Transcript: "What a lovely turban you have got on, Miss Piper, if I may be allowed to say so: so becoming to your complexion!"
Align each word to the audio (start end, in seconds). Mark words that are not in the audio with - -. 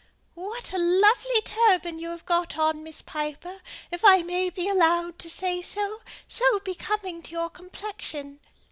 "What 0.33 0.73
a 0.73 0.79
lovely 0.79 1.43
turban 1.43 1.99
you 1.99 2.09
have 2.09 2.25
got 2.25 2.57
on, 2.57 2.81
Miss 2.81 3.03
Piper, 3.03 3.61
if 3.91 4.03
I 4.03 4.23
may 4.23 4.49
be 4.49 4.67
allowed 4.67 5.19
to 5.19 5.29
say 5.29 5.61
so: 5.61 6.01
so 6.27 6.59
becoming 6.61 7.21
to 7.21 7.29
your 7.29 7.51
complexion!" 7.51 8.39